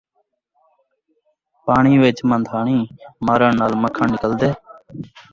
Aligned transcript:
پاݨی 1.65 1.93
وچ 2.01 2.17
مندھاݨی 2.29 2.79
مارݨ 3.25 3.51
نال 3.59 3.73
مکھݨ 3.81 4.03
نکلدے؟ 4.13 4.49